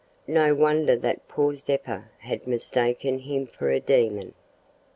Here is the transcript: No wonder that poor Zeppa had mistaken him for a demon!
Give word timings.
No 0.25 0.55
wonder 0.55 0.95
that 0.95 1.27
poor 1.27 1.53
Zeppa 1.53 2.09
had 2.21 2.47
mistaken 2.47 3.19
him 3.19 3.45
for 3.45 3.69
a 3.69 3.79
demon! 3.79 4.33